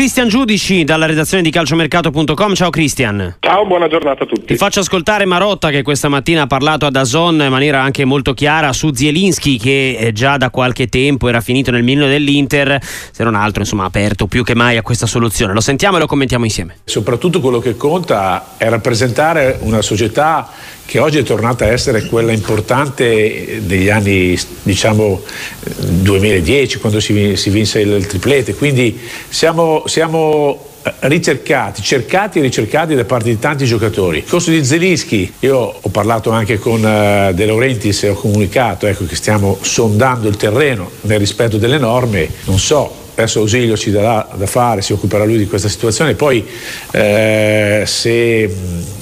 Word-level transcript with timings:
Cristian 0.00 0.28
Giudici 0.28 0.82
dalla 0.82 1.04
redazione 1.04 1.42
di 1.42 1.50
calciomercato.com. 1.50 2.54
Ciao 2.54 2.70
Cristian. 2.70 3.36
Ciao, 3.38 3.66
buona 3.66 3.86
giornata 3.86 4.24
a 4.24 4.26
tutti. 4.26 4.46
Ti 4.46 4.56
faccio 4.56 4.80
ascoltare 4.80 5.26
Marotta 5.26 5.68
che 5.68 5.82
questa 5.82 6.08
mattina 6.08 6.40
ha 6.40 6.46
parlato 6.46 6.86
a 6.86 6.90
Dazon 6.90 7.34
in 7.42 7.50
maniera 7.50 7.82
anche 7.82 8.06
molto 8.06 8.32
chiara 8.32 8.72
su 8.72 8.94
Zielinski 8.94 9.58
che 9.58 9.98
eh, 9.98 10.12
già 10.14 10.38
da 10.38 10.48
qualche 10.48 10.86
tempo 10.86 11.28
era 11.28 11.42
finito 11.42 11.70
nel 11.70 11.82
mirino 11.82 12.06
dell'Inter, 12.06 12.78
se 12.80 13.22
non 13.24 13.34
altro 13.34 13.60
insomma 13.60 13.82
ha 13.82 13.88
aperto 13.88 14.26
più 14.26 14.42
che 14.42 14.54
mai 14.54 14.78
a 14.78 14.82
questa 14.82 15.04
soluzione. 15.04 15.52
Lo 15.52 15.60
sentiamo 15.60 15.98
e 15.98 16.00
lo 16.00 16.06
commentiamo 16.06 16.46
insieme. 16.46 16.76
Soprattutto 16.84 17.40
quello 17.42 17.58
che 17.58 17.76
conta 17.76 18.54
è 18.56 18.70
rappresentare 18.70 19.58
una 19.60 19.82
società 19.82 20.48
che 20.90 20.98
oggi 20.98 21.18
è 21.18 21.22
tornata 21.22 21.66
a 21.66 21.68
essere 21.68 22.06
quella 22.06 22.32
importante 22.32 23.60
degli 23.64 23.88
anni 23.88 24.36
diciamo 24.64 25.22
2010 25.62 26.78
quando 26.80 26.98
si, 26.98 27.36
si 27.36 27.50
vinse 27.50 27.78
il, 27.78 27.92
il, 27.92 28.06
triplete 28.08 28.56
quindi 28.56 28.98
siamo, 29.28 29.84
siamo 29.90 30.68
ricercati, 31.00 31.82
cercati 31.82 32.38
e 32.38 32.42
ricercati 32.42 32.94
da 32.94 33.04
parte 33.04 33.28
di 33.28 33.38
tanti 33.40 33.64
giocatori. 33.66 34.18
Il 34.18 34.24
corso 34.24 34.50
di 34.50 34.64
Zelinski, 34.64 35.34
io 35.40 35.58
ho 35.80 35.88
parlato 35.90 36.30
anche 36.30 36.58
con 36.58 36.78
uh, 36.78 37.34
De 37.34 37.44
Laurentiis 37.44 38.04
e 38.04 38.10
ho 38.10 38.14
comunicato 38.14 38.86
ecco, 38.86 39.04
che 39.04 39.16
stiamo 39.16 39.58
sondando 39.60 40.28
il 40.28 40.36
terreno 40.36 40.90
nel 41.02 41.18
rispetto 41.18 41.58
delle 41.58 41.78
norme, 41.78 42.28
non 42.44 42.58
so, 42.58 42.90
adesso 43.14 43.40
Ausilio 43.40 43.76
ci 43.76 43.90
darà 43.90 44.28
da 44.34 44.46
fare, 44.46 44.80
si 44.80 44.92
occuperà 44.92 45.24
lui 45.24 45.38
di 45.38 45.46
questa 45.46 45.68
situazione, 45.68 46.14
poi 46.14 46.46
eh, 46.92 47.82
se 47.84 48.54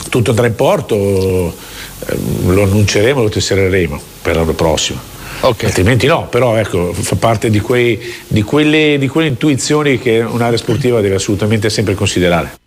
tutto 0.08 0.30
andrà 0.30 0.46
in 0.46 0.54
porto 0.54 1.54
Ehm, 2.06 2.54
lo 2.54 2.62
annunceremo, 2.62 3.22
lo 3.22 3.28
tessereremo 3.28 4.00
per 4.22 4.36
l'anno 4.36 4.52
prossimo. 4.52 5.16
Okay. 5.40 5.68
Altrimenti 5.68 6.06
no, 6.06 6.26
però 6.28 6.56
ecco, 6.56 6.92
fa 6.92 7.16
parte 7.16 7.48
di, 7.48 7.60
quei, 7.60 7.98
di, 8.26 8.42
quelle, 8.42 8.96
di 8.98 9.06
quelle 9.08 9.28
intuizioni 9.28 9.98
che 9.98 10.20
un'area 10.20 10.58
sportiva 10.58 11.00
deve 11.00 11.14
assolutamente 11.14 11.70
sempre 11.70 11.94
considerare. 11.94 12.58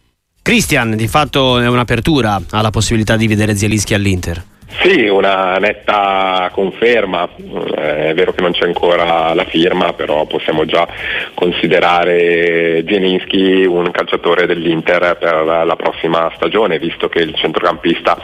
Cristian, 0.41 0.95
di 0.95 1.07
fatto 1.07 1.59
è 1.59 1.67
un'apertura 1.67 2.41
alla 2.51 2.71
possibilità 2.71 3.15
di 3.15 3.27
vedere 3.27 3.55
Zielinski 3.55 3.93
all'Inter. 3.93 4.43
Sì, 4.79 5.07
una 5.07 5.57
netta 5.57 6.49
conferma, 6.51 7.27
eh, 7.75 8.09
è 8.09 8.13
vero 8.15 8.31
che 8.31 8.41
non 8.41 8.51
c'è 8.51 8.65
ancora 8.65 9.33
la 9.33 9.43
firma, 9.43 9.93
però 9.93 10.25
possiamo 10.25 10.65
già 10.65 10.87
considerare 11.35 12.83
Zielinski 12.87 13.65
un 13.65 13.91
calciatore 13.91 14.47
dell'Inter 14.47 15.17
per 15.19 15.65
la 15.65 15.75
prossima 15.75 16.31
stagione, 16.35 16.79
visto 16.79 17.09
che 17.09 17.19
il 17.19 17.35
centrocampista 17.35 18.17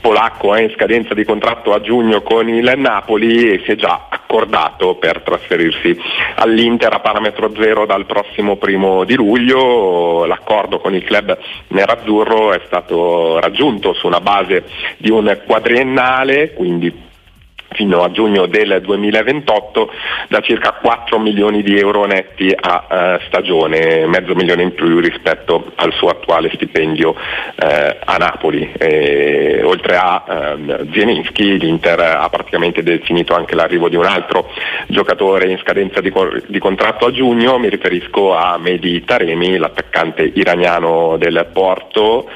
polacco 0.00 0.54
è 0.54 0.62
in 0.62 0.70
scadenza 0.74 1.14
di 1.14 1.24
contratto 1.24 1.72
a 1.72 1.80
giugno 1.80 2.20
con 2.20 2.48
il 2.48 2.72
Napoli 2.76 3.52
e 3.52 3.62
si 3.64 3.70
è 3.70 3.76
già 3.76 4.08
accordato 4.10 4.96
per 4.96 5.20
trasferirsi 5.20 5.98
all'Inter 6.36 6.92
a 6.92 7.00
parametro 7.00 7.52
zero 7.54 7.86
dal 7.86 8.06
prossimo 8.06 8.56
primo 8.56 9.04
di 9.04 9.14
luglio. 9.14 10.24
L'accordo 10.24 10.78
con 10.78 10.94
il 10.94 11.04
club 11.04 11.36
nerazzurro 11.68 12.52
è 12.52 12.60
stato 12.66 13.38
raggiunto 13.40 13.92
su 13.92 14.06
una 14.06 14.20
base 14.20 14.64
di 14.96 15.10
un 15.10 15.40
quadriennale, 15.92 16.52
quindi 16.54 17.10
fino 17.74 18.02
a 18.02 18.10
giugno 18.10 18.44
del 18.44 18.82
2028 18.82 19.90
da 20.28 20.40
circa 20.40 20.72
4 20.72 21.18
milioni 21.18 21.62
di 21.62 21.78
euro 21.78 22.04
netti 22.04 22.54
a 22.54 22.86
eh, 22.90 23.20
stagione, 23.26 24.06
mezzo 24.06 24.34
milione 24.34 24.62
in 24.62 24.74
più 24.74 24.98
rispetto 24.98 25.72
al 25.76 25.90
suo 25.94 26.08
attuale 26.08 26.50
stipendio 26.52 27.14
eh, 27.56 27.96
a 28.04 28.16
Napoli. 28.18 28.70
E, 28.76 29.62
oltre 29.64 29.96
a 29.96 30.24
eh, 30.28 30.86
Zieninski 30.92 31.58
l'Inter 31.58 31.98
ha 32.00 32.28
praticamente 32.28 32.82
definito 32.82 33.34
anche 33.34 33.54
l'arrivo 33.54 33.88
di 33.88 33.96
un 33.96 34.04
altro 34.04 34.50
giocatore 34.88 35.50
in 35.50 35.56
scadenza 35.56 36.02
di, 36.02 36.12
di 36.48 36.58
contratto 36.58 37.06
a 37.06 37.10
giugno, 37.10 37.58
mi 37.58 37.70
riferisco 37.70 38.34
a 38.36 38.58
Mehdi 38.58 39.02
Taremi, 39.02 39.56
l'attaccante 39.56 40.30
iraniano 40.34 41.16
del 41.16 41.48
Porto. 41.50 42.28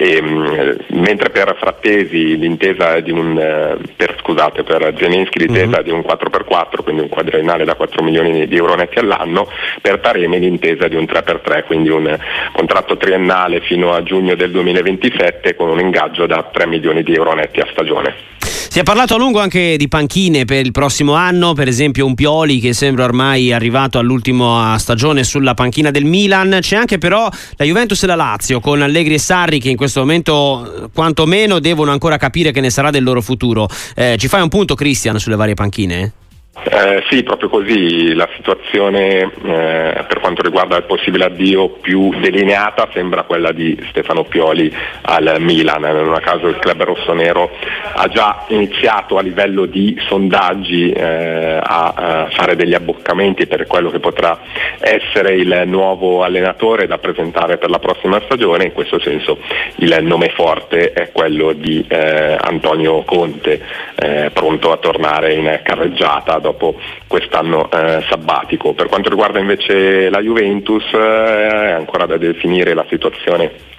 E, 0.00 0.16
ehm, 0.16 0.76
mentre 0.92 1.28
per 1.28 1.54
Frattesi 1.58 2.38
l'intesa 2.38 3.00
di 3.00 3.10
un, 3.10 3.38
eh, 3.38 3.76
per, 3.94 4.16
scusate, 4.18 4.62
per 4.62 4.94
Zeninski 4.96 5.40
l'intesa 5.40 5.66
mm-hmm. 5.66 5.82
di 5.82 5.90
un 5.90 6.00
4x4, 6.00 6.82
quindi 6.82 7.02
un 7.02 7.08
quadriennale 7.10 7.66
da 7.66 7.74
4 7.74 8.02
milioni 8.02 8.48
di 8.48 8.56
euro 8.56 8.74
netti 8.76 8.98
all'anno, 8.98 9.46
per 9.82 9.98
Taremi 9.98 10.38
l'intesa 10.38 10.88
di 10.88 10.96
un 10.96 11.04
3x3, 11.04 11.64
quindi 11.66 11.90
un 11.90 12.18
contratto 12.52 12.96
triennale 12.96 13.60
fino 13.60 13.92
a 13.92 14.02
giugno 14.02 14.34
del 14.36 14.50
2027 14.50 15.54
con 15.54 15.68
un 15.68 15.80
ingaggio 15.80 16.24
da 16.24 16.48
3 16.50 16.66
milioni 16.66 17.02
di 17.02 17.14
euro 17.14 17.34
netti 17.34 17.60
a 17.60 17.68
stagione. 17.70 18.38
Si 18.72 18.78
è 18.78 18.84
parlato 18.84 19.16
a 19.16 19.18
lungo 19.18 19.40
anche 19.40 19.76
di 19.76 19.88
panchine 19.88 20.44
per 20.44 20.64
il 20.64 20.70
prossimo 20.70 21.14
anno, 21.14 21.54
per 21.54 21.66
esempio 21.66 22.06
un 22.06 22.14
Pioli 22.14 22.60
che 22.60 22.72
sembra 22.72 23.02
ormai 23.02 23.52
arrivato 23.52 23.98
all'ultima 23.98 24.78
stagione 24.78 25.24
sulla 25.24 25.54
panchina 25.54 25.90
del 25.90 26.04
Milan. 26.04 26.58
C'è 26.60 26.76
anche 26.76 26.96
però 26.96 27.28
la 27.56 27.64
Juventus 27.64 28.00
e 28.04 28.06
la 28.06 28.14
Lazio 28.14 28.60
con 28.60 28.80
Allegri 28.80 29.14
e 29.14 29.18
Sarri 29.18 29.58
che 29.58 29.70
in 29.70 29.76
questo 29.76 29.98
momento 29.98 30.88
quantomeno 30.94 31.58
devono 31.58 31.90
ancora 31.90 32.16
capire 32.16 32.52
che 32.52 32.60
ne 32.60 32.70
sarà 32.70 32.90
del 32.90 33.02
loro 33.02 33.20
futuro. 33.20 33.68
Eh, 33.96 34.14
ci 34.16 34.28
fai 34.28 34.40
un 34.40 34.48
punto 34.48 34.76
Cristian 34.76 35.18
sulle 35.18 35.34
varie 35.34 35.54
panchine? 35.54 36.12
Eh, 36.52 37.04
sì, 37.08 37.22
proprio 37.22 37.48
così, 37.48 38.12
la 38.12 38.28
situazione 38.34 39.22
eh, 39.22 40.04
per 40.06 40.18
quanto 40.20 40.42
riguarda 40.42 40.76
il 40.76 40.82
possibile 40.82 41.26
addio 41.26 41.68
più 41.68 42.10
delineata 42.18 42.88
sembra 42.92 43.22
quella 43.22 43.52
di 43.52 43.80
Stefano 43.88 44.24
Pioli 44.24 44.70
al 45.02 45.36
Milan, 45.38 45.82
non 45.82 46.12
a 46.12 46.18
caso 46.20 46.48
il 46.48 46.58
club 46.58 46.82
rossonero 46.82 47.50
ha 47.94 48.08
già 48.08 48.44
iniziato 48.48 49.16
a 49.16 49.22
livello 49.22 49.64
di 49.64 49.96
sondaggi 50.06 50.90
eh, 50.90 51.60
a, 51.62 51.92
a, 51.94 52.28
fare 52.30 52.56
degli 52.56 52.74
abboccamenti 52.74 53.46
per 53.46 53.66
quello 53.66 53.88
che 53.88 54.00
potrà 54.00 54.38
essere 54.80 55.36
il 55.36 55.62
nuovo 55.66 56.24
allenatore 56.24 56.86
da 56.88 56.98
presentare 56.98 57.58
per 57.58 57.70
la 57.70 57.78
prossima 57.78 58.20
stagione, 58.24 58.64
in 58.64 58.72
questo 58.72 58.98
senso 59.00 59.38
il 59.76 59.96
nome 60.02 60.30
forte 60.30 60.92
è 60.92 61.10
quello 61.12 61.52
di 61.52 61.84
eh, 61.88 62.36
Antonio 62.38 63.02
Conte, 63.02 63.60
eh, 64.00 64.30
pronto 64.32 64.72
a 64.72 64.78
tornare 64.78 65.34
in 65.34 65.60
carreggiata 65.62 66.38
dopo 66.38 66.78
quest'anno 67.06 67.70
eh, 67.70 68.04
sabbatico. 68.08 68.72
Per 68.72 68.88
quanto 68.88 69.08
riguarda 69.08 69.38
invece 69.38 70.08
la 70.08 70.20
Juventus 70.20 70.84
eh, 70.92 71.48
è 71.48 71.70
ancora 71.70 72.06
da 72.06 72.16
definire 72.16 72.74
la 72.74 72.86
situazione 72.88 73.69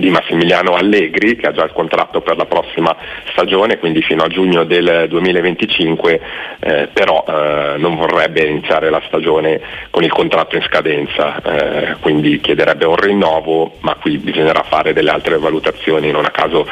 di 0.00 0.10
Massimiliano 0.10 0.74
Allegri 0.74 1.36
che 1.36 1.46
ha 1.46 1.52
già 1.52 1.64
il 1.64 1.72
contratto 1.72 2.20
per 2.20 2.36
la 2.36 2.46
prossima 2.46 2.96
stagione, 3.30 3.78
quindi 3.78 4.02
fino 4.02 4.24
a 4.24 4.28
giugno 4.28 4.64
del 4.64 5.06
2025, 5.08 6.20
eh, 6.58 6.88
però 6.92 7.24
eh, 7.26 7.74
non 7.76 7.96
vorrebbe 7.96 8.42
iniziare 8.42 8.90
la 8.90 9.02
stagione 9.06 9.60
con 9.90 10.02
il 10.02 10.10
contratto 10.10 10.56
in 10.56 10.62
scadenza, 10.62 11.40
eh, 11.42 11.96
quindi 12.00 12.40
chiederebbe 12.40 12.86
un 12.86 12.96
rinnovo, 12.96 13.76
ma 13.80 13.94
qui 13.94 14.18
bisognerà 14.18 14.62
fare 14.62 14.92
delle 14.92 15.10
altre 15.10 15.38
valutazioni, 15.38 16.10
non 16.10 16.24
a 16.24 16.30
caso 16.30 16.66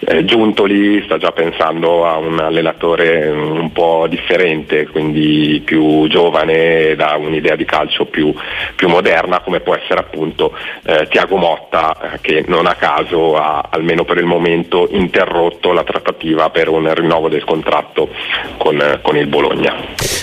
eh, 0.00 0.24
Giuntoli 0.24 1.02
sta 1.04 1.18
già 1.18 1.32
pensando 1.32 2.06
a 2.06 2.16
un 2.16 2.38
allenatore 2.38 3.28
un 3.28 3.72
po' 3.72 4.06
differente, 4.08 4.86
quindi 4.86 5.62
più 5.64 6.06
giovane, 6.08 6.94
da 6.94 7.16
un'idea 7.18 7.56
di 7.56 7.64
calcio 7.64 8.04
più, 8.04 8.34
più 8.74 8.88
moderna 8.88 9.40
come 9.40 9.60
può 9.60 9.74
essere 9.74 10.00
appunto 10.00 10.54
eh, 10.84 11.06
Tiago 11.08 11.36
Motta 11.36 11.96
eh, 12.00 12.18
che 12.20 12.44
non 12.46 12.65
non 12.66 12.72
a 12.72 12.74
caso 12.74 13.36
ha 13.36 13.68
almeno 13.70 14.04
per 14.04 14.16
il 14.16 14.24
momento 14.24 14.88
interrotto 14.90 15.72
la 15.72 15.84
trattativa 15.84 16.50
per 16.50 16.68
un 16.68 16.92
rinnovo 16.92 17.28
del 17.28 17.44
contratto 17.44 18.08
con, 18.56 18.98
con 19.02 19.16
il 19.16 19.28
Bologna. 19.28 19.74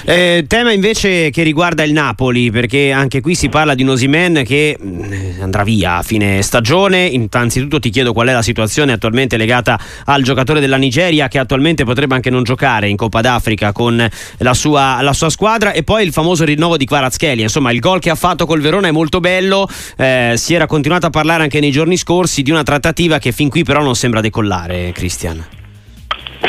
Eh, 0.06 0.44
tema 0.50 0.74
invece 0.74 1.30
che 1.30 1.44
riguarda 1.44 1.84
il 1.84 1.94
Napoli, 1.94 2.52
perché 2.52 2.92
anche 2.92 3.22
qui 3.22 3.36
si 3.36 3.48
parla 3.48 3.74
di 3.74 3.84
un 3.84 3.90
Osimen 3.90 4.44
che 4.44 4.78
mm, 4.82 5.42
andrà 5.42 5.64
via 5.64 5.98
a 5.98 6.02
fine 6.02 6.42
stagione. 6.42 7.06
Innanzitutto 7.06 7.80
ti 7.80 7.90
chiedo 7.90 8.12
qual 8.12 8.28
è 8.28 8.34
la 8.34 8.42
situazione 8.42 8.92
attualmente 8.92 9.38
legata 9.38 9.80
al 10.06 10.24
giocatore 10.24 10.60
della 10.60 10.76
Nigeria 10.76 11.30
che 11.30 11.40
attualmente 11.40 11.86
potrebbe 11.86 12.16
anche 12.16 12.30
non 12.30 12.44
giocare 12.44 12.90
in 12.90 12.98
Coppa 12.98 13.22
d'Africa 13.22 13.72
con 13.72 14.06
la 14.40 14.54
sua, 14.54 15.02
la 15.02 15.14
sua 15.14 15.30
squadra 15.30 15.72
e 15.72 15.84
poi 15.84 16.04
il 16.04 16.12
famoso 16.12 16.44
rinnovo 16.44 16.76
di 16.76 16.86
Kvaratskhelia. 16.86 17.44
Insomma, 17.44 17.72
il 17.72 17.80
gol 17.80 18.00
che 18.00 18.10
ha 18.10 18.16
fatto 18.16 18.46
col 18.46 18.60
Verona 18.60 18.90
è 18.90 18.92
molto 18.92 19.22
bello, 19.22 19.66
eh, 19.96 20.34
si 20.36 20.54
era 20.54 20.66
continuato 20.66 21.06
a 21.06 21.10
parlare 21.12 21.44
anche 21.44 21.62
nei 21.62 21.72
giorni 21.72 21.96
scorsi 21.96 22.23
corsi 22.24 22.42
di 22.42 22.52
una 22.52 22.64
trattativa 22.64 23.18
che 23.18 23.34
fin 23.34 23.50
qui 23.50 23.66
però 23.66 23.82
non 23.82 23.96
sembra 23.96 24.22
decollare, 24.22 24.94
Cristian. 24.94 25.46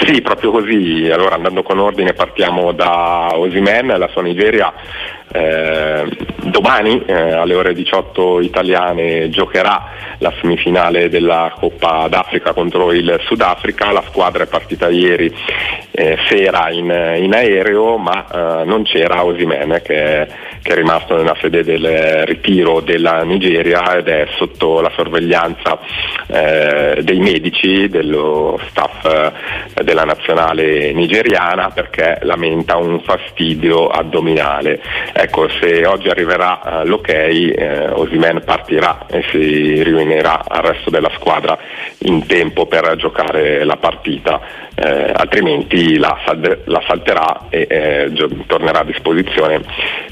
Sì, 0.06 0.22
proprio 0.22 0.52
così. 0.52 1.10
Allora 1.10 1.34
andando 1.34 1.64
con 1.64 1.80
ordine 1.80 2.12
partiamo 2.12 2.70
da 2.70 3.30
Osimen, 3.32 3.86
la 3.86 4.08
sua 4.12 4.22
Nigeria 4.22 4.72
eh, 5.32 6.06
domani 6.44 7.02
eh, 7.04 7.32
alle 7.32 7.54
ore 7.56 7.74
18 7.74 8.40
italiane 8.40 9.28
giocherà 9.30 9.90
la 10.18 10.32
semifinale 10.40 11.08
della 11.08 11.52
Coppa 11.58 12.06
d'Africa 12.08 12.52
contro 12.52 12.92
il 12.92 13.20
Sudafrica, 13.24 13.90
la 13.90 14.04
squadra 14.06 14.44
è 14.44 14.46
partita 14.46 14.88
ieri 14.88 15.34
eh, 15.90 16.18
sera 16.28 16.70
in, 16.70 16.84
in 17.18 17.34
aereo 17.34 17.96
ma 17.96 18.26
eh, 18.60 18.64
non 18.64 18.84
c'era 18.84 19.24
Osimen 19.24 19.80
che, 19.82 20.28
che 20.64 20.72
è 20.72 20.76
rimasto 20.76 21.14
nella 21.14 21.36
sede 21.42 21.62
del 21.62 22.24
ritiro 22.24 22.80
della 22.80 23.22
Nigeria 23.22 23.98
ed 23.98 24.08
è 24.08 24.26
sotto 24.36 24.80
la 24.80 24.90
sorveglianza 24.96 25.78
eh, 26.26 27.02
dei 27.02 27.18
medici, 27.18 27.86
dello 27.90 28.58
staff 28.68 29.04
eh, 29.04 29.84
della 29.84 30.04
nazionale 30.04 30.94
nigeriana 30.94 31.68
perché 31.68 32.18
lamenta 32.22 32.78
un 32.78 32.98
fastidio 33.02 33.88
addominale. 33.88 34.80
Ecco, 35.12 35.50
se 35.50 35.84
oggi 35.84 36.08
arriverà 36.08 36.80
eh, 36.80 36.86
l'ok, 36.86 37.10
eh, 37.10 37.88
Osimen 37.90 38.40
partirà 38.42 39.04
e 39.10 39.22
si 39.30 39.82
riunirà 39.82 40.44
al 40.48 40.62
resto 40.62 40.88
della 40.88 41.10
squadra 41.16 41.58
in 41.98 42.26
tempo 42.26 42.64
per 42.64 42.96
giocare 42.96 43.64
la 43.64 43.76
partita, 43.76 44.40
eh, 44.74 45.12
altrimenti 45.14 45.98
la, 45.98 46.18
la, 46.64 46.82
salterà 46.86 47.48
e 47.50 47.66
eh, 47.68 48.12
tornerà 48.46 48.80
a 48.80 48.84
disposizione 48.84 49.60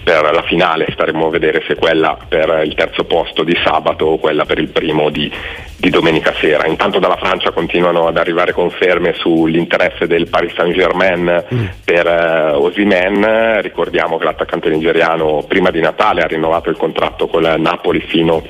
per 0.05 0.31
la 0.33 0.42
finale. 0.43 0.87
Staremo 0.93 1.27
a 1.27 1.31
vedere 1.31 1.63
se 1.67 1.75
quella 1.75 2.17
per 2.29 2.63
il 2.65 2.75
terzo 2.75 3.05
posto 3.05 3.43
di 3.43 3.57
sabato 3.65 4.07
o 4.07 4.19
quella 4.19 4.45
per 4.45 4.59
il 4.59 4.69
primo 4.69 5.11
di, 5.11 5.31
di 5.77 5.91
domenica 5.91 6.33
sera. 6.35 6.67
Intanto 6.67 6.99
dalla 6.99 7.17
Francia 7.17 7.51
continuano 7.51 8.07
ad 8.07 8.17
arrivare 8.17 8.53
conferme 8.53 9.13
sull'interesse 9.15 10.07
del 10.07 10.29
Paris 10.29 10.55
Saint 10.55 10.75
Germain 10.75 11.45
mm. 11.53 11.65
per 11.85 12.07
uh, 12.07 12.63
Osimen. 12.63 13.61
Ricordiamo 13.61 14.19
che 14.19 14.25
l'attaccante 14.25 14.71
nigeriano 14.71 15.45
prima 15.47 15.71
di 15.71 15.81
Natale 15.81 16.23
ha 16.23 16.27
rinnovato 16.27 16.71
il 16.71 16.77
contratto 16.77 17.27
con 17.27 17.43
il 17.43 17.61
Napoli 17.61 18.01
fino 18.01 18.43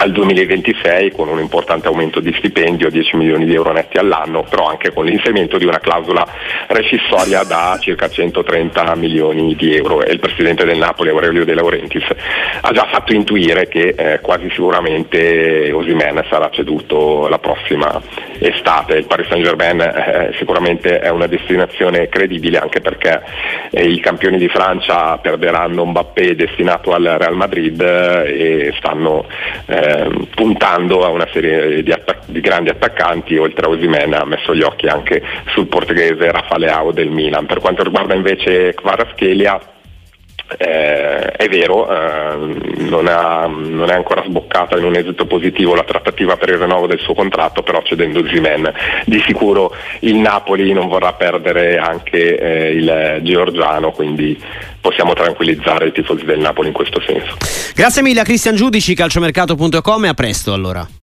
al 0.00 0.12
2026 0.12 1.12
con 1.12 1.28
un 1.28 1.38
importante 1.38 1.88
aumento 1.88 2.20
di 2.20 2.32
stipendio, 2.38 2.88
10 2.88 3.16
milioni 3.16 3.44
di 3.44 3.54
euro 3.54 3.70
netti 3.72 3.98
all'anno, 3.98 4.44
però 4.48 4.66
anche 4.66 4.92
con 4.92 5.04
l'inserimento 5.04 5.58
di 5.58 5.66
una 5.66 5.78
clausola 5.78 6.26
rescissoria 6.68 7.42
da 7.42 7.76
circa 7.78 8.08
130 8.08 8.94
milioni 8.94 9.54
di 9.54 9.76
euro 9.76 10.02
e 10.02 10.12
il 10.12 10.18
presidente 10.18 10.64
del 10.64 10.78
Napoli 10.78 11.10
Aurelio 11.10 11.44
De 11.44 11.52
Laurentiis 11.52 12.06
ha 12.62 12.72
già 12.72 12.88
fatto 12.90 13.12
intuire 13.12 13.68
che 13.68 13.94
eh, 13.96 14.20
quasi 14.20 14.48
sicuramente 14.50 15.70
Osimen 15.70 16.24
sarà 16.30 16.48
ceduto 16.50 17.28
la 17.28 17.38
prossima 17.38 18.00
estate. 18.38 18.96
Il 18.96 19.06
Paris 19.06 19.28
Saint 19.28 19.44
Germain 19.44 19.80
eh, 19.80 20.34
sicuramente 20.38 20.98
è 20.98 21.10
una 21.10 21.26
destinazione 21.26 22.08
credibile 22.08 22.56
anche 22.56 22.80
perché 22.80 23.20
eh, 23.70 23.84
i 23.84 24.00
campioni 24.00 24.38
di 24.38 24.48
Francia 24.48 25.18
perderanno 25.18 25.84
Mbappé 25.84 26.34
destinato 26.34 26.94
al 26.94 27.04
Real 27.18 27.36
Madrid 27.36 27.80
eh, 27.80 28.68
e 28.68 28.74
stanno 28.78 29.26
eh, 29.90 30.28
puntando 30.34 31.04
a 31.04 31.08
una 31.08 31.28
serie 31.32 31.82
di, 31.82 31.92
attac- 31.92 32.26
di, 32.26 32.40
grandi 32.40 32.70
attaccanti, 32.70 33.36
oltre 33.36 33.66
a 33.66 33.68
Osimen 33.68 34.14
ha 34.14 34.24
messo 34.24 34.54
gli 34.54 34.62
occhi 34.62 34.86
anche 34.86 35.22
sul 35.46 35.66
portoghese 35.66 36.30
Rafaleao 36.30 36.92
del 36.92 37.10
Milan. 37.10 37.46
Per 37.46 37.60
quanto 37.60 37.82
riguarda 37.82 38.14
invece 38.14 38.74
Kvaratskhelia 38.74 39.60
eh, 40.56 41.32
è 41.32 41.48
vero, 41.48 41.88
eh, 41.88 42.36
non, 42.78 43.06
ha, 43.06 43.46
non, 43.46 43.90
è 43.90 43.94
ancora 43.94 44.22
sboccata 44.24 44.76
in 44.76 44.84
un 44.84 44.96
esito 44.96 45.26
positivo 45.26 45.74
la 45.74 45.84
trattativa 45.84 46.36
per 46.36 46.50
il 46.50 46.58
rinnovo 46.58 46.86
del 46.86 46.98
suo 46.98 47.14
contratto, 47.14 47.62
però 47.62 47.82
cedendo 47.82 48.26
Zimen 48.26 48.72
di 49.06 49.22
sicuro 49.26 49.74
il 50.00 50.16
Napoli 50.16 50.72
non 50.72 50.88
vorrà 50.88 51.12
perdere 51.12 51.78
anche 51.78 52.36
eh, 52.36 52.70
il 52.72 53.18
georgiano, 53.22 53.92
quindi 53.92 54.38
possiamo 54.80 55.12
tranquillizzare 55.12 55.88
i 55.88 55.92
tifosi 55.92 56.24
del 56.24 56.40
Napoli 56.40 56.68
in 56.68 56.74
questo 56.74 57.00
senso. 57.00 57.36
Grazie 57.74 58.02
mille 58.02 58.20
a 58.20 58.24
Cristian 58.24 58.56
Giudici, 58.56 58.94
calciomercato.com 58.94 60.04
e 60.04 60.08
a 60.08 60.14
presto 60.14 60.52
allora. 60.52 60.98